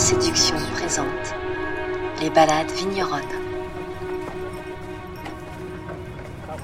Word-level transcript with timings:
séduction 0.00 0.56
présente 0.76 1.34
les 2.22 2.30
balades 2.30 2.70
vigneronnes. 2.70 3.20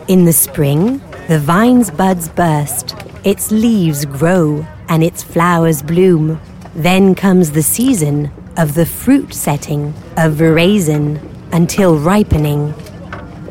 In 0.08 0.24
the 0.24 0.32
spring, 0.32 1.00
the 1.28 1.38
vine's 1.38 1.90
buds 1.90 2.30
burst, 2.30 2.96
its 3.24 3.50
leaves 3.50 4.06
grow, 4.06 4.64
and 4.88 5.02
its 5.02 5.22
flowers 5.22 5.82
bloom. 5.82 6.40
Then 6.74 7.14
comes 7.14 7.50
the 7.50 7.62
season 7.62 8.30
of 8.56 8.72
the 8.74 8.86
fruit 8.86 9.34
setting 9.34 9.92
of 10.16 10.40
raisin 10.40 11.20
until 11.52 11.98
ripening. 11.98 12.72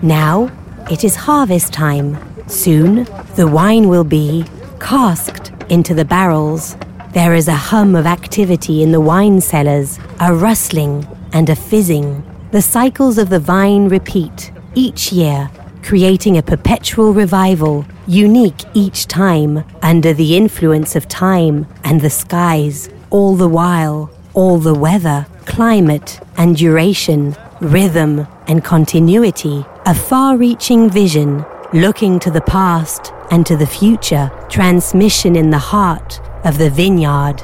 Now 0.01 0.49
it 0.89 1.03
is 1.03 1.15
harvest 1.15 1.73
time. 1.73 2.17
Soon 2.47 3.05
the 3.35 3.47
wine 3.47 3.87
will 3.87 4.03
be 4.03 4.45
casked 4.79 5.51
into 5.69 5.93
the 5.93 6.05
barrels. 6.05 6.75
There 7.15 7.33
is 7.33 7.47
a 7.47 7.53
hum 7.53 7.95
of 7.95 8.05
activity 8.05 8.83
in 8.83 8.91
the 8.91 8.99
wine 8.99 9.39
cellars, 9.39 9.99
a 10.19 10.33
rustling 10.35 11.07
and 11.31 11.49
a 11.49 11.55
fizzing. 11.55 12.21
The 12.51 12.61
cycles 12.61 13.17
of 13.17 13.29
the 13.29 13.39
vine 13.39 13.87
repeat 13.87 14.51
each 14.73 15.13
year, 15.13 15.49
creating 15.81 16.37
a 16.37 16.43
perpetual 16.43 17.13
revival, 17.13 17.85
unique 18.05 18.65
each 18.73 19.07
time, 19.07 19.63
under 19.81 20.11
the 20.11 20.35
influence 20.35 20.97
of 20.97 21.07
time 21.07 21.67
and 21.85 22.01
the 22.01 22.09
skies, 22.09 22.89
all 23.11 23.37
the 23.37 23.47
while, 23.47 24.11
all 24.33 24.57
the 24.57 24.75
weather, 24.75 25.25
climate 25.45 26.19
and 26.35 26.57
duration, 26.57 27.33
rhythm 27.61 28.27
and 28.47 28.65
continuity, 28.65 29.65
a 29.85 29.95
far 29.95 30.35
reaching 30.35 30.89
vision, 30.89 31.45
looking 31.71 32.19
to 32.19 32.29
the 32.29 32.41
past 32.41 33.13
and 33.31 33.45
to 33.45 33.55
the 33.55 33.65
future, 33.65 34.29
transmission 34.49 35.37
in 35.37 35.49
the 35.49 35.57
heart 35.57 36.19
of 36.45 36.59
the 36.59 36.69
vineyard. 36.69 37.41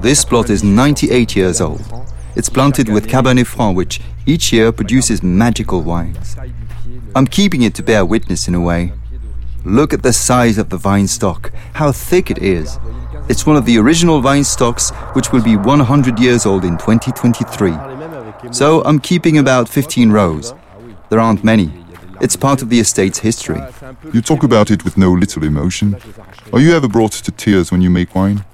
This 0.00 0.24
plot 0.24 0.48
is 0.48 0.62
98 0.62 1.34
years 1.34 1.60
old. 1.60 1.82
It's 2.36 2.48
planted 2.48 2.88
with 2.88 3.08
Cabernet 3.08 3.46
Franc, 3.46 3.76
which 3.76 4.00
each 4.26 4.52
year 4.52 4.70
produces 4.70 5.22
magical 5.22 5.82
wines. 5.82 6.36
I'm 7.16 7.26
keeping 7.26 7.62
it 7.62 7.74
to 7.74 7.82
bear 7.82 8.06
witness 8.06 8.48
in 8.48 8.54
a 8.54 8.60
way. 8.60 8.92
Look 9.64 9.92
at 9.92 10.02
the 10.02 10.12
size 10.12 10.56
of 10.56 10.70
the 10.70 10.76
vine 10.76 11.08
stock, 11.08 11.52
how 11.74 11.90
thick 11.92 12.30
it 12.30 12.38
is. 12.38 12.78
It's 13.28 13.46
one 13.46 13.56
of 13.56 13.66
the 13.66 13.78
original 13.78 14.20
vine 14.20 14.44
stocks, 14.44 14.90
which 15.14 15.32
will 15.32 15.42
be 15.42 15.56
100 15.56 16.18
years 16.18 16.46
old 16.46 16.64
in 16.64 16.78
2023. 16.78 18.52
So 18.52 18.82
I'm 18.84 18.98
keeping 18.98 19.38
about 19.38 19.68
15 19.68 20.10
rows. 20.10 20.54
There 21.10 21.20
aren't 21.20 21.44
many. 21.44 21.81
It's 22.22 22.36
part 22.36 22.62
of 22.62 22.68
the 22.68 22.78
estate's 22.78 23.18
history. 23.18 23.60
You 24.12 24.22
talk 24.22 24.44
about 24.44 24.70
it 24.70 24.84
with 24.84 24.96
no 24.96 25.10
little 25.10 25.42
emotion. 25.42 25.96
Are 26.52 26.60
you 26.60 26.72
ever 26.72 26.86
brought 26.86 27.10
to 27.10 27.32
tears 27.32 27.72
when 27.72 27.82
you 27.82 27.90
make 27.90 28.14
wine? 28.14 28.44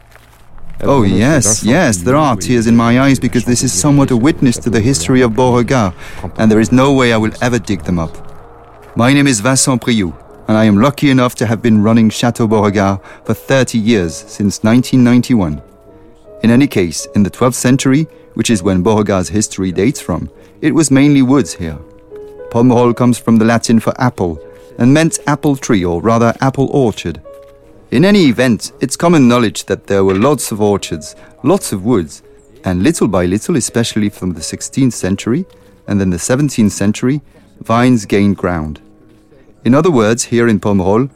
Oh, 0.80 1.02
yes, 1.02 1.62
yes, 1.62 1.98
there 1.98 2.16
are 2.16 2.34
tears 2.34 2.66
in 2.66 2.74
my 2.74 2.98
eyes 2.98 3.18
because 3.18 3.44
this 3.44 3.62
is 3.62 3.72
somewhat 3.72 4.10
a 4.10 4.16
witness 4.16 4.56
to 4.58 4.70
the 4.70 4.80
history 4.80 5.20
of 5.20 5.34
Beauregard, 5.34 5.92
and 6.38 6.50
there 6.50 6.60
is 6.60 6.72
no 6.72 6.94
way 6.94 7.12
I 7.12 7.18
will 7.18 7.32
ever 7.42 7.58
dig 7.58 7.82
them 7.82 7.98
up. 7.98 8.16
My 8.96 9.12
name 9.12 9.26
is 9.26 9.40
Vincent 9.40 9.82
Priou, 9.82 10.14
and 10.48 10.56
I 10.56 10.64
am 10.64 10.80
lucky 10.80 11.10
enough 11.10 11.34
to 11.34 11.46
have 11.46 11.60
been 11.60 11.82
running 11.82 12.08
Chateau 12.08 12.46
Beauregard 12.46 13.00
for 13.24 13.34
30 13.34 13.76
years, 13.76 14.16
since 14.16 14.62
1991. 14.62 15.60
In 16.42 16.50
any 16.50 16.68
case, 16.68 17.06
in 17.14 17.22
the 17.22 17.30
12th 17.30 17.54
century, 17.54 18.04
which 18.32 18.48
is 18.48 18.62
when 18.62 18.82
Beauregard's 18.82 19.28
history 19.28 19.72
dates 19.72 20.00
from, 20.00 20.30
it 20.62 20.74
was 20.74 20.90
mainly 20.90 21.20
woods 21.20 21.52
here. 21.52 21.78
Pomerol 22.50 22.96
comes 22.96 23.18
from 23.18 23.36
the 23.36 23.44
Latin 23.44 23.80
for 23.80 23.98
apple, 24.00 24.40
and 24.78 24.92
meant 24.94 25.18
apple 25.26 25.56
tree, 25.56 25.84
or 25.84 26.00
rather 26.00 26.34
apple 26.40 26.68
orchard. 26.68 27.20
In 27.90 28.04
any 28.04 28.26
event, 28.26 28.72
it's 28.80 28.96
common 28.96 29.28
knowledge 29.28 29.64
that 29.64 29.86
there 29.86 30.04
were 30.04 30.14
lots 30.14 30.52
of 30.52 30.60
orchards, 30.60 31.16
lots 31.42 31.72
of 31.72 31.84
woods, 31.84 32.22
and 32.64 32.82
little 32.82 33.08
by 33.08 33.24
little, 33.26 33.56
especially 33.56 34.08
from 34.08 34.32
the 34.32 34.40
16th 34.40 34.92
century 34.92 35.46
and 35.88 35.98
then 35.98 36.10
the 36.10 36.18
17th 36.18 36.70
century, 36.70 37.22
vines 37.60 38.04
gained 38.04 38.36
ground. 38.36 38.80
In 39.64 39.74
other 39.74 39.90
words, 39.90 40.24
here 40.24 40.46
in 40.46 40.60
Pomerol, 40.60 41.10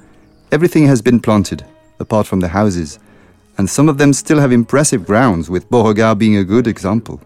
everything 0.50 0.86
has 0.86 1.02
been 1.02 1.20
planted, 1.20 1.64
apart 2.00 2.26
from 2.26 2.40
the 2.40 2.48
houses, 2.48 2.98
and 3.58 3.68
some 3.68 3.88
of 3.88 3.98
them 3.98 4.14
still 4.14 4.40
have 4.40 4.50
impressive 4.50 5.06
grounds, 5.06 5.50
with 5.50 5.68
Beauregard 5.70 6.18
being 6.18 6.36
a 6.36 6.44
good 6.44 6.66
example. 6.66 7.20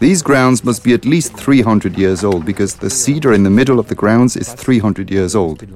These 0.00 0.22
grounds 0.22 0.64
must 0.64 0.82
be 0.82 0.94
at 0.94 1.04
least 1.04 1.34
300 1.34 1.98
years 1.98 2.24
old 2.24 2.46
because 2.46 2.74
the 2.74 2.88
cedar 2.88 3.34
in 3.34 3.42
the 3.42 3.50
middle 3.50 3.78
of 3.78 3.88
the 3.88 3.94
grounds 3.94 4.34
is 4.34 4.50
300 4.50 5.10
years 5.10 5.36
old. 5.36 5.66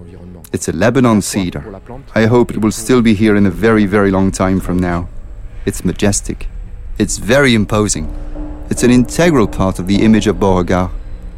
It's 0.51 0.67
a 0.67 0.73
Lebanon 0.73 1.21
cedar. 1.21 1.79
I 2.15 2.25
hope 2.25 2.51
it 2.51 2.63
will 2.63 2.73
still 2.73 3.03
be 3.03 3.13
here 3.13 3.37
in 3.37 3.45
a 3.45 3.51
very, 3.51 3.85
very 3.85 4.11
long 4.11 4.33
time 4.33 4.61
from 4.61 4.79
now. 4.79 5.09
It's 5.67 5.85
majestic. 5.85 6.49
It's 6.97 7.19
very 7.19 7.55
imposing. 7.55 8.07
It's 8.71 8.83
an 8.83 8.91
integral 8.91 9.47
part 9.47 9.79
of 9.79 9.89
the 9.89 10.03
image 10.03 10.27
of 10.27 10.41
Beauregard. 10.41 10.91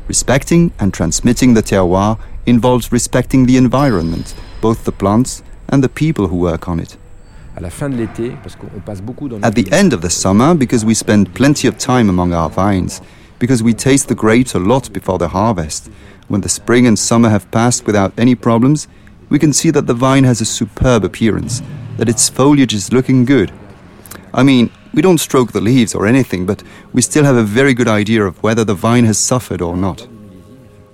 Respecting 0.06 0.72
and 0.78 0.94
transmitting 0.94 1.54
the 1.54 1.64
terroir 1.64 2.20
involves 2.46 2.92
respecting 2.92 3.46
the 3.46 3.56
environment, 3.56 4.32
both 4.60 4.84
the 4.84 4.92
plants 4.92 5.42
and 5.68 5.82
the 5.82 5.88
people 5.88 6.28
who 6.28 6.36
work 6.36 6.68
on 6.68 6.78
it. 6.78 6.96
At 9.42 9.54
the 9.54 9.68
end 9.72 9.92
of 9.92 10.02
the 10.02 10.10
summer, 10.10 10.54
because 10.54 10.84
we 10.84 10.92
spend 10.92 11.34
plenty 11.34 11.66
of 11.66 11.78
time 11.78 12.10
among 12.10 12.34
our 12.34 12.50
vines, 12.50 13.00
because 13.38 13.62
we 13.62 13.72
taste 13.72 14.08
the 14.08 14.14
grapes 14.14 14.54
a 14.54 14.58
lot 14.58 14.92
before 14.92 15.18
the 15.18 15.28
harvest, 15.28 15.90
when 16.28 16.42
the 16.42 16.48
spring 16.48 16.86
and 16.86 16.98
summer 16.98 17.28
have 17.30 17.50
passed 17.50 17.86
without 17.86 18.12
any 18.18 18.34
problems, 18.34 18.88
we 19.28 19.38
can 19.38 19.52
see 19.52 19.70
that 19.70 19.86
the 19.86 19.94
vine 19.94 20.24
has 20.24 20.40
a 20.40 20.44
superb 20.44 21.04
appearance, 21.04 21.62
that 21.96 22.08
its 22.08 22.28
foliage 22.28 22.74
is 22.74 22.92
looking 22.92 23.24
good. 23.24 23.52
I 24.34 24.42
mean, 24.42 24.70
we 24.92 25.02
don't 25.02 25.18
stroke 25.18 25.52
the 25.52 25.60
leaves 25.60 25.94
or 25.94 26.06
anything, 26.06 26.46
but 26.46 26.62
we 26.92 27.02
still 27.02 27.24
have 27.24 27.36
a 27.36 27.42
very 27.42 27.74
good 27.74 27.88
idea 27.88 28.24
of 28.24 28.42
whether 28.42 28.64
the 28.64 28.74
vine 28.74 29.04
has 29.04 29.18
suffered 29.18 29.62
or 29.62 29.76
not. 29.76 30.06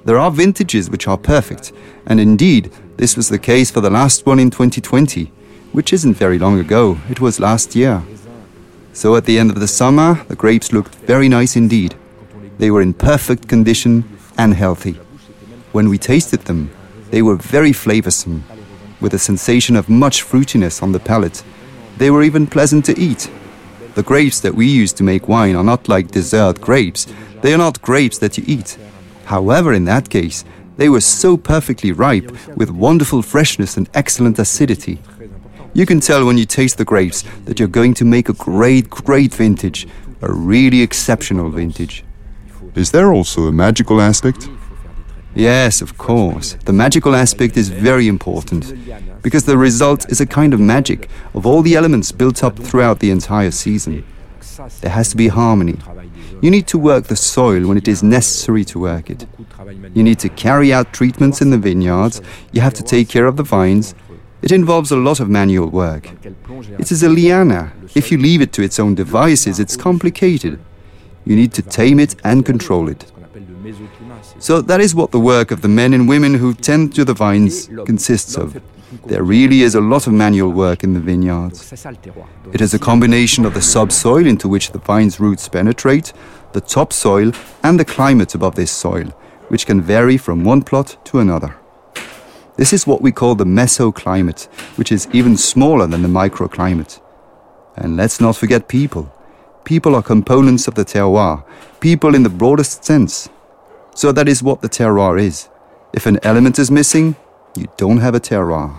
There 0.05 0.19
are 0.19 0.31
vintages 0.31 0.91
which 0.91 1.09
are 1.09 1.19
perfect, 1.19 1.73
and 2.07 2.21
indeed, 2.21 2.73
this 2.97 3.17
was 3.17 3.29
the 3.29 3.39
case 3.39 3.71
for 3.71 3.81
the 3.81 3.91
last 3.91 4.27
one 4.27 4.39
in 4.39 4.51
2020, 4.51 5.31
which 5.73 5.93
isn't 5.93 6.15
very 6.15 6.39
long 6.39 6.59
ago, 6.61 6.99
it 7.09 7.21
was 7.21 7.41
last 7.41 7.75
year. 7.75 8.03
So 8.93 9.17
at 9.17 9.25
the 9.25 9.39
end 9.39 9.51
of 9.51 9.59
the 9.59 9.69
summer, 9.69 10.23
the 10.29 10.37
grapes 10.37 10.73
looked 10.73 10.95
very 10.95 11.29
nice 11.29 11.57
indeed. 11.57 11.95
They 12.59 12.71
were 12.71 12.83
in 12.83 12.93
perfect 12.95 13.49
condition 13.49 14.05
and 14.37 14.55
healthy. 14.55 14.93
When 15.73 15.89
we 15.89 15.99
tasted 15.99 16.43
them, 16.43 16.71
they 17.11 17.23
were 17.23 17.37
very 17.37 17.73
flavorsome, 17.73 18.43
with 19.01 19.15
a 19.15 19.19
sensation 19.19 19.77
of 19.77 19.89
much 19.89 20.23
fruitiness 20.23 20.83
on 20.83 20.93
the 20.93 21.01
palate. 21.01 21.43
They 21.97 22.11
were 22.11 22.23
even 22.23 22.47
pleasant 22.47 22.85
to 22.87 22.99
eat. 22.99 23.31
The 23.95 24.03
grapes 24.03 24.41
that 24.41 24.55
we 24.55 24.67
use 24.67 24.93
to 24.95 25.03
make 25.03 25.29
wine 25.29 25.57
are 25.57 25.65
not 25.65 25.89
like 25.89 26.11
dessert 26.11 26.61
grapes. 26.61 27.07
They 27.41 27.55
are 27.55 27.59
not 27.59 27.83
grapes 27.83 28.19
that 28.19 28.37
you 28.39 28.45
eat. 28.47 28.79
However, 29.25 29.73
in 29.73 29.85
that 29.87 30.11
case, 30.11 30.45
they 30.77 30.89
were 30.89 31.01
so 31.01 31.37
perfectly 31.37 31.93
ripe, 31.93 32.31
with 32.57 32.71
wonderful 32.71 33.23
freshness 33.23 33.77
and 33.77 33.89
excellent 33.95 34.39
acidity. 34.39 34.99
You 35.75 35.87
can 35.87 36.01
tell 36.01 36.27
when 36.27 36.37
you 36.37 36.45
taste 36.45 36.77
the 36.77 36.85
grapes 36.85 37.25
that 37.47 37.59
you're 37.59 37.69
going 37.69 37.95
to 37.95 38.05
make 38.05 38.29
a 38.29 38.35
great, 38.35 38.91
great 38.91 39.33
vintage, 39.33 39.89
a 40.21 40.31
really 40.31 40.83
exceptional 40.83 41.49
vintage. 41.49 42.05
Is 42.75 42.91
there 42.91 43.13
also 43.13 43.47
a 43.47 43.53
magical 43.53 44.01
aspect? 44.01 44.51
Yes, 45.35 45.81
of 45.81 45.97
course. 45.97 46.59
The 46.67 46.75
magical 46.75 47.15
aspect 47.15 47.57
is 47.57 47.71
very 47.71 48.07
important 48.07 48.75
because 49.23 49.45
the 49.45 49.57
result 49.57 50.11
is 50.13 50.21
a 50.21 50.27
kind 50.27 50.53
of 50.53 50.61
magic 50.61 51.09
of 51.33 51.47
all 51.47 51.63
the 51.63 51.75
elements 51.75 52.13
built 52.13 52.45
up 52.45 52.59
throughout 52.59 52.99
the 53.01 53.11
entire 53.11 53.51
season. 53.51 54.05
There 54.83 54.91
has 54.91 55.09
to 55.09 55.17
be 55.17 55.29
harmony. 55.29 55.79
You 56.43 56.51
need 56.51 56.67
to 56.67 56.79
work 56.79 57.07
the 57.07 57.17
soil 57.17 57.67
when 57.67 57.79
it 57.79 57.89
is 57.89 58.03
necessary 58.03 58.65
to 58.67 58.79
work 58.79 59.09
it. 59.09 59.27
You 59.95 60.03
need 60.03 60.19
to 60.19 60.29
carry 60.29 60.71
out 60.71 60.93
treatments 60.93 61.41
in 61.41 61.49
the 61.49 61.57
vineyards. 61.57 62.21
You 62.53 62.61
have 62.61 62.75
to 62.75 62.83
take 62.83 63.09
care 63.09 63.25
of 63.25 63.37
the 63.39 63.43
vines. 63.43 63.95
It 64.43 64.51
involves 64.51 64.91
a 64.91 64.97
lot 64.97 65.21
of 65.21 65.29
manual 65.29 65.69
work. 65.69 66.11
It 66.79 66.91
is 66.91 67.03
a 67.03 67.09
liana. 67.09 67.73
If 67.95 68.11
you 68.11 68.19
leave 68.19 68.41
it 68.43 68.53
to 68.55 68.63
its 68.63 68.81
own 68.81 68.95
devices, 68.95 69.61
it's 69.61 69.77
complicated. 69.77 70.59
You 71.25 71.37
need 71.37 71.53
to 71.55 71.63
tame 71.63 72.01
it 72.01 72.17
and 72.25 72.45
control 72.45 72.89
it. 72.89 73.11
So 74.39 74.61
that 74.61 74.81
is 74.81 74.95
what 74.95 75.13
the 75.13 75.21
work 75.21 75.53
of 75.53 75.63
the 75.63 75.69
men 75.69 75.95
and 75.95 76.09
women 76.09 76.35
who 76.35 76.55
tend 76.55 76.95
to 76.97 77.05
the 77.05 77.15
vines 77.15 77.69
consists 77.87 78.37
of. 78.37 78.61
There 79.07 79.23
really 79.23 79.63
is 79.63 79.75
a 79.75 79.81
lot 79.81 80.07
of 80.07 80.13
manual 80.13 80.51
work 80.51 80.83
in 80.85 80.93
the 80.93 81.01
vineyards. 81.01 81.73
It 82.53 82.61
is 82.61 82.75
a 82.75 82.79
combination 82.79 83.47
of 83.47 83.55
the 83.55 83.63
subsoil 83.63 84.27
into 84.27 84.49
which 84.49 84.73
the 84.73 84.79
vine's 84.79 85.21
roots 85.21 85.49
penetrate, 85.49 86.13
the 86.53 86.61
topsoil, 86.61 87.33
and 87.63 87.79
the 87.79 87.85
climate 87.85 88.35
above 88.35 88.57
this 88.57 88.71
soil, 88.71 89.07
which 89.49 89.67
can 89.67 89.81
vary 89.81 90.17
from 90.17 90.45
one 90.45 90.63
plot 90.63 90.99
to 91.07 91.21
another. 91.21 91.57
This 92.57 92.73
is 92.73 92.87
what 92.87 93.01
we 93.01 93.13
call 93.13 93.35
the 93.35 93.45
mesoclimate, 93.45 94.47
which 94.77 94.93
is 94.93 95.09
even 95.13 95.37
smaller 95.37 95.87
than 95.87 96.03
the 96.03 96.09
microclimate. 96.09 97.01
And 97.77 97.97
let's 97.97 98.21
not 98.21 98.37
forget 98.37 98.69
people. 98.69 99.11
People 99.65 99.95
are 99.95 100.03
components 100.03 100.69
of 100.69 100.75
the 100.75 100.85
terroir, 100.85 101.45
people 101.81 102.15
in 102.15 102.23
the 102.25 102.29
broadest 102.29 102.85
sense. 102.85 103.31
So 103.95 104.13
that 104.13 104.29
is 104.29 104.43
what 104.43 104.61
the 104.61 104.69
terroir 104.69 105.21
is. 105.21 105.49
If 105.93 106.07
an 106.07 106.19
element 106.23 106.59
is 106.59 106.71
missing, 106.71 107.17
you 107.57 107.69
don't 107.77 107.99
have 107.99 108.15
a 108.15 108.21
terroir. 108.21 108.77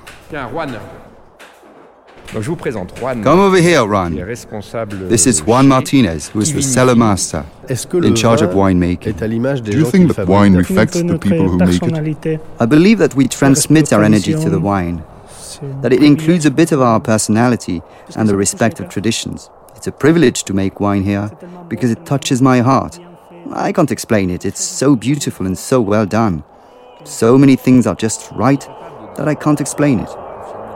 Donc 2.33 2.41
je 2.41 2.49
vous 2.49 2.55
présente 2.55 2.93
Juan. 2.99 3.21
Come 3.23 3.39
over 3.39 3.59
here, 3.61 3.63
qui 3.63 3.69
est 3.69 3.87
Juan. 3.87 4.19
responsable 4.25 5.07
This 5.07 5.27
is 5.27 5.41
Juan 5.45 5.67
Martinez, 5.67 6.31
who 6.33 6.41
is 6.41 6.51
the 6.51 6.61
cellar 6.63 6.95
master 6.95 7.43
Est-ce 7.69 7.85
que 7.85 7.97
in 8.03 8.15
charge 8.15 8.41
of 8.41 8.51
vin 8.53 8.69
winemaking. 8.73 9.09
est 9.13 9.21
à 9.21 9.27
l'image 9.27 9.61
des 9.61 9.71
Do 9.71 9.77
you 9.77 9.83
gens 9.85 9.91
qui 9.91 9.97
think 9.97 10.07
le 10.09 10.13
that 10.15 10.21
fabriquent 10.25 10.41
wine 10.41 10.55
reflects 10.57 10.93
the 10.99 11.19
people 11.19 11.47
who 11.47 11.57
make 11.57 11.75
it? 11.75 11.79
personnalité. 11.81 12.39
I 12.59 12.65
believe 12.65 12.97
that 12.97 13.15
we 13.15 13.27
transmit 13.27 13.93
our 13.93 14.03
energy 14.03 14.33
to 14.33 14.49
the 14.49 14.59
wine, 14.59 15.03
that 15.83 15.93
it 15.93 16.01
includes 16.01 16.45
a 16.47 16.51
bit 16.51 16.71
of 16.71 16.81
our 16.81 16.99
personality 16.99 17.81
and 18.15 18.27
the 18.27 18.35
respect 18.35 18.79
of 18.79 18.89
traditions. 18.89 19.51
It's 19.75 19.87
a 19.87 19.91
privilege 19.91 20.43
to 20.45 20.53
make 20.55 20.79
wine 20.79 21.03
here 21.03 21.29
because 21.69 21.91
it 21.91 22.03
touches 22.05 22.41
my 22.41 22.61
heart. 22.61 22.99
I 23.53 23.71
can't 23.71 23.91
explain 23.91 24.31
it, 24.31 24.43
it's 24.43 24.61
so 24.63 24.95
beautiful 24.95 25.45
and 25.45 25.55
so 25.55 25.79
well 25.81 26.07
done. 26.07 26.43
So 27.03 27.37
many 27.37 27.55
things 27.57 27.85
are 27.85 27.95
just 27.95 28.31
right 28.31 28.67
that 29.17 29.27
I 29.27 29.35
can't 29.35 29.61
explain 29.61 29.99
it. 29.99 30.09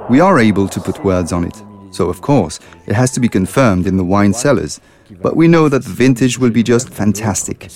We 0.10 0.22
are 0.22 0.40
able 0.40 0.70
to 0.70 0.80
put 0.80 1.04
words 1.04 1.34
on 1.34 1.44
it, 1.44 1.62
so 1.92 2.10
of 2.10 2.22
course, 2.22 2.60
it 2.86 2.96
has 2.96 3.12
to 3.12 3.20
be 3.20 3.28
confirmed 3.28 3.88
in 3.88 3.98
the 3.98 4.06
wine 4.06 4.34
cellars. 4.34 4.80
But 5.22 5.36
we 5.36 5.48
know 5.48 5.70
that 5.70 5.84
the 5.84 5.90
vintage 5.90 6.38
will 6.38 6.50
be 6.50 6.64
just 6.64 6.90
fantastic. 6.90 7.70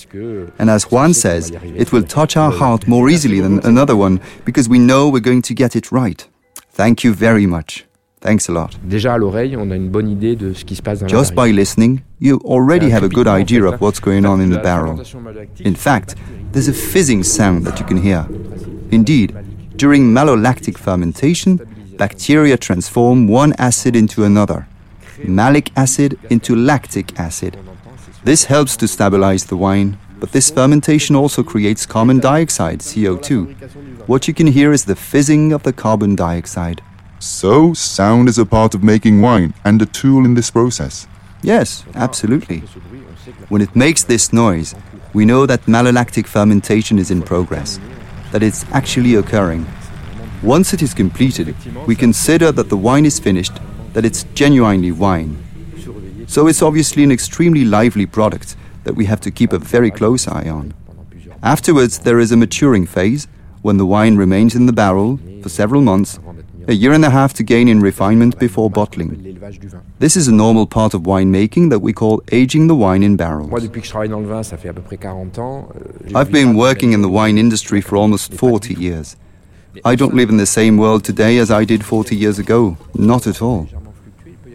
And 0.58 0.70
as 0.70 0.90
Juan 0.90 1.14
says, 1.14 1.50
it 1.50 1.92
will 1.92 2.02
touch 2.02 2.36
our 2.36 2.50
heart 2.50 2.86
more 2.88 3.10
easily 3.10 3.40
than 3.40 3.64
another 3.64 3.96
one 3.96 4.20
because 4.44 4.68
we 4.68 4.78
know 4.78 5.08
we're 5.08 5.20
going 5.20 5.42
to 5.42 5.54
get 5.54 5.76
it 5.76 5.92
right. 5.92 6.26
Thank 6.70 7.04
you 7.04 7.12
very 7.12 7.46
much. 7.46 7.84
Thanks 8.22 8.48
a 8.48 8.52
lot. 8.52 8.78
Déjà 8.82 9.14
à 9.14 9.18
l'oreille, 9.18 9.56
on 9.56 9.70
a 9.70 9.76
une 9.76 9.90
bonne 9.90 10.08
idée 10.08 10.36
de 10.36 10.52
ce 10.54 10.64
qui 10.64 10.76
se 10.76 10.82
passe 10.82 11.00
dans 11.00 11.08
Just 11.08 11.34
by 11.34 11.50
listening, 11.52 12.02
you 12.20 12.40
already 12.44 12.88
have 12.88 13.02
a 13.02 13.08
good 13.08 13.26
idea 13.26 13.64
of 13.64 13.80
what's 13.80 14.00
going 14.00 14.24
on 14.24 14.40
in 14.40 14.50
the 14.50 14.62
barrel. 14.62 15.02
In 15.64 15.74
fact, 15.74 16.14
there's 16.52 16.68
a 16.68 16.72
fizzing 16.72 17.24
sound 17.24 17.64
that 17.64 17.80
you 17.80 17.84
can 17.84 17.96
hear. 17.96 18.24
Indeed, 18.92 19.34
during 19.76 20.12
malolactic 20.12 20.78
fermentation, 20.78 21.58
bacteria 22.02 22.56
transform 22.56 23.28
one 23.28 23.52
acid 23.58 23.94
into 23.94 24.24
another, 24.24 24.66
malic 25.24 25.70
acid 25.76 26.18
into 26.30 26.56
lactic 26.56 27.16
acid. 27.16 27.56
This 28.24 28.46
helps 28.46 28.76
to 28.78 28.88
stabilize 28.88 29.44
the 29.44 29.56
wine, 29.56 29.98
but 30.18 30.32
this 30.32 30.50
fermentation 30.50 31.14
also 31.14 31.44
creates 31.44 31.86
carbon 31.86 32.18
dioxide, 32.18 32.80
CO2. 32.80 33.28
What 34.08 34.26
you 34.26 34.34
can 34.34 34.48
hear 34.48 34.72
is 34.72 34.84
the 34.84 34.96
fizzing 34.96 35.52
of 35.52 35.62
the 35.62 35.72
carbon 35.72 36.16
dioxide. 36.16 36.80
So, 37.20 37.72
sound 37.72 38.28
is 38.28 38.38
a 38.38 38.46
part 38.56 38.74
of 38.74 38.82
making 38.82 39.20
wine 39.20 39.54
and 39.64 39.80
a 39.80 39.86
tool 39.86 40.24
in 40.24 40.34
this 40.34 40.50
process. 40.50 41.06
Yes, 41.40 41.84
absolutely. 41.94 42.60
When 43.48 43.62
it 43.62 43.76
makes 43.76 44.02
this 44.02 44.32
noise, 44.32 44.74
we 45.14 45.24
know 45.24 45.46
that 45.46 45.66
malolactic 45.66 46.26
fermentation 46.26 46.98
is 46.98 47.12
in 47.12 47.22
progress, 47.22 47.78
that 48.32 48.42
it's 48.42 48.64
actually 48.72 49.14
occurring. 49.14 49.66
Once 50.42 50.72
it 50.74 50.82
is 50.82 50.92
completed, 50.94 51.54
we 51.86 51.94
consider 51.94 52.50
that 52.52 52.68
the 52.68 52.76
wine 52.76 53.04
is 53.06 53.18
finished, 53.20 53.52
that 53.92 54.04
it's 54.04 54.24
genuinely 54.34 54.90
wine. 54.90 55.36
So 56.26 56.46
it's 56.48 56.62
obviously 56.62 57.04
an 57.04 57.12
extremely 57.12 57.64
lively 57.64 58.06
product 58.06 58.56
that 58.84 58.94
we 58.94 59.04
have 59.06 59.20
to 59.20 59.30
keep 59.30 59.52
a 59.52 59.58
very 59.58 59.90
close 59.90 60.26
eye 60.26 60.48
on. 60.48 60.74
Afterwards, 61.42 62.00
there 62.00 62.18
is 62.18 62.32
a 62.32 62.36
maturing 62.36 62.86
phase 62.86 63.28
when 63.62 63.76
the 63.76 63.86
wine 63.86 64.16
remains 64.16 64.54
in 64.54 64.66
the 64.66 64.72
barrel 64.72 65.18
for 65.42 65.48
several 65.48 65.80
months, 65.82 66.18
a 66.68 66.72
year 66.74 66.92
and 66.92 67.04
a 67.04 67.10
half 67.10 67.32
to 67.34 67.42
gain 67.42 67.68
in 67.68 67.80
refinement 67.80 68.38
before 68.38 68.70
bottling. 68.70 69.20
L'élevage 69.22 69.58
du 69.60 69.68
vin. 69.68 69.80
This 69.98 70.16
is 70.16 70.28
a 70.28 70.32
normal 70.32 70.66
part 70.66 70.94
of 70.94 71.02
winemaking 71.02 71.70
that 71.70 71.80
we 71.80 71.92
call 71.92 72.22
aging 72.32 72.68
the 72.68 72.74
wine 72.74 73.02
in 73.04 73.16
barrels. 73.16 73.50
Moi, 73.50 73.60
depuis 73.60 73.80
que 73.80 73.86
je 73.86 73.90
travaille 73.90 74.08
dans 74.08 74.20
le 74.20 74.26
vin, 74.28 74.42
ça 74.42 74.56
fait 74.56 74.68
à 74.68 74.72
peu 74.72 74.80
près 74.82 74.96
40 74.96 75.38
ans. 75.38 75.68
euh, 75.74 76.18
I've 76.20 76.30
been 76.32 76.56
working 76.56 76.92
in 76.94 77.02
the 77.02 77.10
wine 77.10 77.36
industry 77.38 77.80
for 77.80 77.96
almost 77.98 78.32
40 78.34 78.74
years. 78.74 79.16
I 79.84 79.94
don't 79.94 80.14
live 80.14 80.28
in 80.28 80.36
the 80.36 80.46
same 80.46 80.76
world 80.76 81.02
today 81.02 81.38
as 81.38 81.50
I 81.50 81.64
did 81.64 81.84
40 81.84 82.14
years 82.14 82.38
ago. 82.38 82.76
Not 82.94 83.26
at 83.26 83.40
all. 83.40 83.68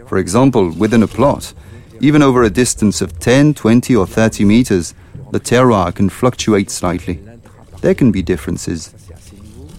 For 0.06 0.19
example, 0.19 0.72
within 0.72 1.02
a 1.04 1.08
plot, 1.08 1.54
even 2.00 2.22
over 2.22 2.44
a 2.44 2.50
distance 2.50 3.02
of 3.02 3.18
10, 3.19 3.56
20, 3.56 3.96
or 3.96 4.06
30 4.06 4.46
meters, 4.46 4.94
the 5.31 5.40
terroir 5.40 5.94
can 5.94 6.10
fluctuate 6.10 6.69
slightly. 6.69 7.19
There 7.81 7.96
can 7.96 8.12
be 8.12 8.22
differences. 8.22 8.90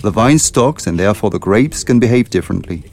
The 0.02 0.11
vine 0.11 0.38
stocks 0.38 0.87
and 0.87 0.99
therefore 0.99 1.31
the 1.31 1.38
grapes 1.38 1.84
can 1.84 2.00
behave 2.00 2.31
differently. 2.31 2.84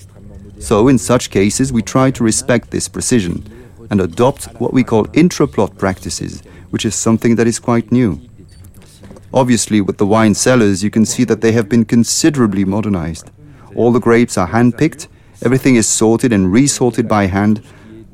So, 0.59 0.88
in 0.88 0.98
such 0.98 1.31
cases, 1.31 1.74
we 1.74 1.81
try 1.81 2.12
to 2.12 2.24
respect 2.24 2.71
this 2.71 2.88
precision 2.88 3.44
and 3.89 4.00
adopt 4.00 4.45
what 4.59 4.74
we 4.74 4.83
call 4.83 5.06
intraplot 5.07 5.77
practices, 5.77 6.41
which 6.69 6.86
is 6.86 6.95
something 6.95 7.36
that 7.36 7.48
is 7.48 7.59
quite 7.59 7.91
new. 7.91 8.21
Obviously, 9.35 9.81
with 9.81 9.97
the 9.97 10.05
wine 10.05 10.33
cellars, 10.33 10.81
you 10.81 10.89
can 10.89 11.05
see 11.05 11.25
that 11.25 11.41
they 11.41 11.51
have 11.51 11.67
been 11.67 11.83
considerably 11.83 12.63
modernized. 12.63 13.31
All 13.75 13.91
the 13.91 13.99
grapes 13.99 14.37
are 14.37 14.47
hand 14.47 14.77
picked, 14.77 15.09
everything 15.43 15.75
is 15.75 15.87
sorted 15.87 16.31
and 16.31 16.53
resorted 16.53 17.09
by 17.09 17.25
hand, 17.25 17.61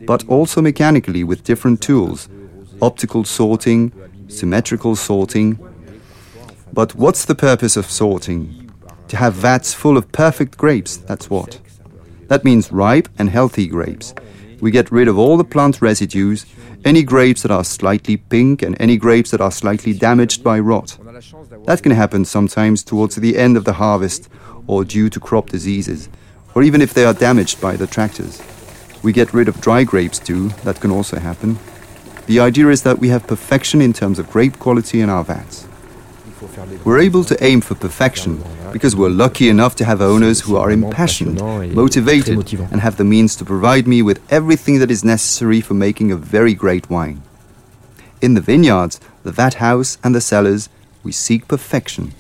but 0.08 0.28
also 0.28 0.64
mechanically 0.64 1.24
with 1.24 1.44
different 1.44 1.80
tools 1.82 2.28
optical 2.82 3.24
sorting, 3.24 3.92
symmetrical 4.28 4.96
sorting. 4.96 5.60
But 6.74 6.96
what's 6.96 7.26
the 7.26 7.36
purpose 7.36 7.78
of 7.78 7.86
sorting? 7.86 8.72
To 9.10 9.18
have 9.18 9.36
vats 9.36 9.72
full 9.76 9.98
of 9.98 10.12
perfect 10.12 10.58
grapes, 10.58 10.98
that's 10.98 11.30
what. 11.30 11.60
That 12.30 12.44
means 12.44 12.72
ripe 12.72 13.08
and 13.20 13.30
healthy 13.30 13.68
grapes. 13.68 14.16
We 14.62 14.70
get 14.70 14.92
rid 14.92 15.08
of 15.08 15.18
all 15.18 15.38
the 15.38 15.44
plant 15.44 15.82
residues, 15.82 16.46
any 16.86 17.02
grapes 17.02 17.42
that 17.42 17.52
are 17.52 17.64
slightly 17.64 18.18
pink 18.18 18.62
and 18.62 18.80
any 18.80 18.96
grapes 18.96 19.32
that 19.32 19.42
are 19.42 19.52
slightly 19.52 19.92
damaged 19.92 20.44
by 20.44 20.60
rot. 20.60 20.98
That 21.66 21.82
can 21.82 21.92
happen 21.92 22.26
sometimes 22.26 22.84
towards 22.84 23.16
the 23.16 23.38
end 23.38 23.58
of 23.58 23.66
the 23.66 23.74
harvest 23.74 24.30
or 24.68 24.86
due 24.86 25.10
to 25.10 25.20
crop 25.20 25.50
diseases, 25.50 26.10
or 26.54 26.62
even 26.62 26.80
if 26.80 26.94
they 26.94 27.06
are 27.06 27.14
damaged 27.14 27.60
by 27.60 27.76
the 27.76 27.88
tractors. 27.88 28.42
We 29.02 29.12
get 29.12 29.34
rid 29.34 29.48
of 29.48 29.60
dry 29.62 29.84
grapes 29.84 30.20
too, 30.20 30.50
that 30.64 30.80
can 30.80 30.92
also 30.92 31.18
happen. 31.18 31.58
The 32.28 32.40
idea 32.40 32.70
is 32.70 32.84
that 32.84 33.00
we 33.00 33.10
have 33.10 33.26
perfection 33.26 33.82
in 33.82 33.94
terms 33.94 34.20
of 34.20 34.30
grape 34.30 34.60
quality 34.60 35.02
in 35.02 35.10
our 35.10 35.24
vats. 35.24 35.68
We're 36.84 37.00
able 37.00 37.24
to 37.26 37.44
aim 37.44 37.62
for 37.62 37.76
perfection 37.76 38.44
because 38.72 38.96
we're 38.96 39.10
lucky 39.10 39.50
enough 39.50 39.76
to 39.76 39.86
have 39.86 40.02
owners 40.02 40.42
who 40.42 40.56
are 40.58 40.72
impassioned, 40.72 41.40
motivated, 41.76 42.54
and 42.72 42.82
have 42.82 42.98
the 42.98 43.04
means 43.04 43.36
to 43.38 43.46
provide 43.46 43.88
me 43.88 44.02
with 44.02 44.22
everything 44.32 44.80
that 44.80 44.92
is 44.92 45.04
necessary 45.04 45.62
for 45.62 45.74
making 45.74 46.12
a 46.12 46.16
very 46.16 46.54
great 46.54 46.90
wine. 46.90 47.22
In 48.22 48.34
the 48.34 48.42
vineyards, 48.42 49.00
the 49.24 49.32
vat 49.32 49.56
house, 49.56 49.98
and 50.04 50.16
the 50.16 50.22
cellars, 50.22 50.70
we 51.04 51.12
seek 51.12 51.48
perfection. 51.48 52.14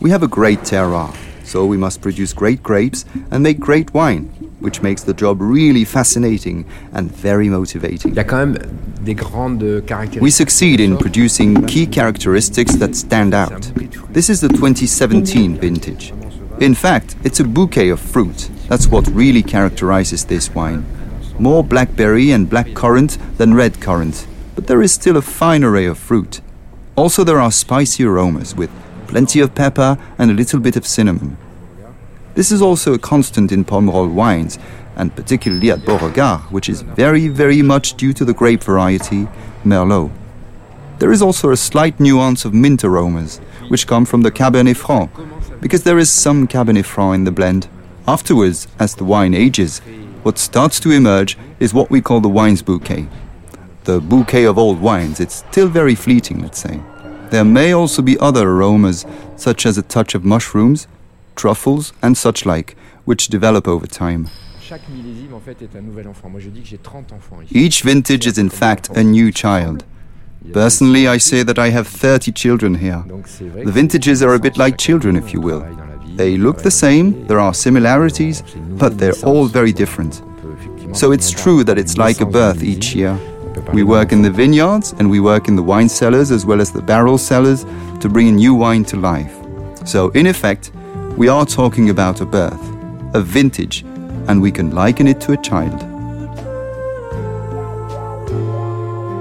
We 0.00 0.10
have 0.10 0.22
a 0.22 0.28
great 0.28 0.60
terroir, 0.60 1.14
so 1.44 1.66
we 1.66 1.76
must 1.76 2.00
produce 2.00 2.32
great 2.32 2.62
grapes 2.62 3.04
and 3.30 3.42
make 3.42 3.58
great 3.58 3.92
wine, 3.94 4.49
which 4.60 4.82
makes 4.82 5.02
the 5.02 5.14
job 5.14 5.40
really 5.40 5.84
fascinating 5.84 6.64
and 6.92 7.10
very 7.10 7.48
motivating. 7.48 8.12
Il 8.12 8.16
y 8.16 8.20
a 8.20 8.24
quand 8.24 8.38
même 8.38 8.58
des 9.04 9.14
grandes 9.14 9.82
caractéristiques. 9.86 10.22
We 10.22 10.30
succeed 10.30 10.80
in 10.80 10.96
producing 10.96 11.66
key 11.66 11.86
characteristics 11.86 12.76
that 12.76 12.94
stand 12.94 13.34
out. 13.34 13.72
This 14.12 14.28
is 14.28 14.40
the 14.40 14.48
2017 14.48 15.56
vintage. 15.56 16.12
In 16.60 16.74
fact, 16.74 17.16
it's 17.24 17.40
a 17.40 17.44
bouquet 17.44 17.88
of 17.88 18.00
fruit. 18.00 18.50
That's 18.68 18.86
what 18.86 19.06
really 19.08 19.42
characterizes 19.42 20.24
this 20.26 20.54
wine. 20.54 20.84
More 21.38 21.64
blackberry 21.64 22.32
and 22.32 22.50
black 22.50 22.74
currant 22.74 23.18
than 23.38 23.54
red 23.54 23.80
currant, 23.80 24.26
but 24.54 24.66
there 24.66 24.82
is 24.82 24.92
still 24.92 25.16
a 25.16 25.22
fine 25.22 25.64
array 25.64 25.86
of 25.86 25.98
fruit. 25.98 26.42
Also, 26.96 27.24
there 27.24 27.40
are 27.40 27.50
spicy 27.50 28.04
aromas 28.04 28.54
with 28.54 28.70
plenty 29.06 29.40
of 29.40 29.54
pepper 29.54 29.96
and 30.18 30.30
a 30.30 30.34
little 30.34 30.60
bit 30.60 30.76
of 30.76 30.86
cinnamon. 30.86 31.38
This 32.34 32.52
is 32.52 32.62
also 32.62 32.94
a 32.94 32.98
constant 32.98 33.52
in 33.52 33.64
Pomerol 33.64 34.12
wines, 34.12 34.58
and 34.96 35.14
particularly 35.14 35.70
at 35.70 35.84
Beauregard, 35.84 36.40
which 36.52 36.68
is 36.68 36.82
very, 36.82 37.28
very 37.28 37.62
much 37.62 37.94
due 37.94 38.12
to 38.12 38.24
the 38.24 38.34
grape 38.34 38.62
variety 38.62 39.28
Merlot. 39.64 40.10
There 40.98 41.12
is 41.12 41.22
also 41.22 41.50
a 41.50 41.56
slight 41.56 41.98
nuance 41.98 42.44
of 42.44 42.52
mint 42.52 42.84
aromas, 42.84 43.38
which 43.68 43.86
come 43.86 44.04
from 44.04 44.20
the 44.20 44.30
Cabernet 44.30 44.76
Franc, 44.76 45.10
because 45.60 45.82
there 45.82 45.98
is 45.98 46.10
some 46.10 46.46
Cabernet 46.46 46.84
Franc 46.84 47.14
in 47.14 47.24
the 47.24 47.32
blend. 47.32 47.68
Afterwards, 48.06 48.68
as 48.78 48.94
the 48.94 49.04
wine 49.04 49.34
ages, 49.34 49.78
what 50.22 50.38
starts 50.38 50.78
to 50.80 50.90
emerge 50.90 51.38
is 51.58 51.72
what 51.72 51.90
we 51.90 52.02
call 52.02 52.20
the 52.20 52.28
wine's 52.28 52.62
bouquet. 52.62 53.08
The 53.84 54.00
bouquet 54.00 54.44
of 54.44 54.58
old 54.58 54.80
wines, 54.80 55.20
it's 55.20 55.36
still 55.50 55.68
very 55.68 55.94
fleeting, 55.94 56.42
let's 56.42 56.58
say. 56.58 56.80
There 57.30 57.44
may 57.44 57.72
also 57.72 58.02
be 58.02 58.18
other 58.18 58.48
aromas, 58.48 59.06
such 59.36 59.64
as 59.64 59.78
a 59.78 59.82
touch 59.82 60.14
of 60.14 60.24
mushrooms, 60.24 60.86
truffles, 61.40 61.92
and 62.02 62.14
such 62.14 62.44
like, 62.44 62.76
which 63.06 63.28
develop 63.28 63.66
over 63.66 63.86
time. 63.86 64.26
Chaque 64.60 64.88
millésime, 64.88 65.34
en 65.34 65.40
fait, 65.40 65.56
est 65.62 65.76
un 65.76 65.80
nouvel 65.82 66.06
enfant. 66.06 66.28
Moi, 66.28 66.40
je 66.40 66.48
dis 66.50 66.60
que 66.60 66.68
j'ai 66.68 66.78
30 66.78 67.12
enfants 67.12 67.40
ici. 67.42 67.54
Each 67.56 67.82
vintage 67.84 68.26
is 68.26 68.38
in 68.38 68.50
fact 68.50 68.90
a 68.96 69.02
new 69.02 69.30
child. 69.32 69.82
Personally, 70.52 71.06
I 71.06 71.18
say 71.18 71.42
that 71.44 71.58
I 71.58 71.70
have 71.70 71.86
30 71.88 72.32
children 72.34 72.74
here. 72.74 73.02
Donc, 73.08 73.24
c'est 73.26 73.44
vrai 73.48 73.64
The 73.64 73.70
vintages 73.70 74.22
are 74.22 74.34
a 74.34 74.38
bit 74.38 74.56
like 74.56 74.76
children, 74.78 75.16
if 75.16 75.32
you 75.32 75.40
will. 75.40 75.60
travaille 75.60 75.76
dans 75.76 75.86
la 75.86 75.96
vie, 76.04 76.16
They 76.16 76.36
look 76.36 76.58
the 76.62 76.70
same, 76.70 77.26
there 77.26 77.38
are 77.38 77.54
similarities, 77.54 78.42
but 78.78 78.96
they're 78.98 79.18
all 79.24 79.46
very 79.46 79.72
different. 79.72 80.22
on 80.22 80.42
peut 80.42 80.54
effectivement 80.58 80.94
So 80.94 81.12
it's 81.12 81.30
true 81.30 81.64
that 81.64 81.76
it's 81.78 81.96
like 81.96 82.20
a 82.20 82.26
birth 82.26 82.62
each 82.62 82.94
year. 82.94 83.10
On 83.12 83.52
peut 83.54 83.62
parler 83.62 83.74
We 83.74 83.82
work 83.82 84.12
in 84.12 84.22
the 84.22 84.30
vineyards 84.30 84.94
and 84.98 85.10
we 85.10 85.20
work 85.20 85.48
in 85.48 85.56
the 85.56 85.62
wine 85.64 85.88
cellars 85.88 86.30
as 86.30 86.44
well 86.44 86.60
as 86.60 86.70
the 86.70 86.82
barrel 86.82 87.18
cellars 87.18 87.64
to 88.00 88.08
bring 88.08 88.28
a 88.28 88.32
new 88.32 88.54
wine 88.54 88.84
to 88.84 88.96
life. 88.96 89.32
So, 89.84 90.10
in 90.14 90.26
effect, 90.26 90.72
we 91.20 91.28
are 91.28 91.44
talking 91.44 91.90
about 91.90 92.22
a 92.22 92.24
birth, 92.24 92.62
a 93.12 93.20
vintage, 93.20 93.82
and 94.26 94.40
we 94.40 94.50
can 94.50 94.70
liken 94.70 95.06
it 95.06 95.20
to 95.20 95.32
a 95.32 95.36
child. 95.36 95.78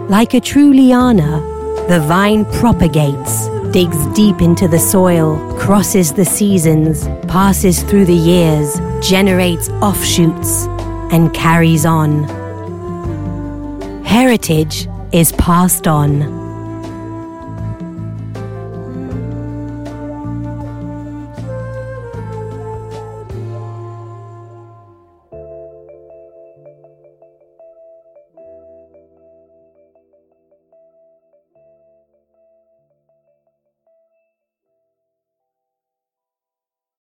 Like 0.10 0.34
a 0.34 0.40
true 0.40 0.72
liana, 0.72 1.42
the 1.90 2.00
vine 2.08 2.46
propagates, 2.54 3.50
digs 3.72 4.06
deep 4.16 4.40
into 4.40 4.70
the 4.70 4.80
soil, 4.80 5.36
crosses 5.60 6.14
the 6.14 6.24
seasons, 6.24 7.06
passes 7.28 7.84
through 7.84 8.06
the 8.06 8.14
years, 8.14 8.80
generates 9.06 9.68
offshoots, 9.82 10.68
and 11.12 11.34
carries 11.34 11.86
on. 11.86 12.24
Heritage 14.06 14.88
is 15.12 15.34
passed 15.34 15.86
on. 15.86 16.49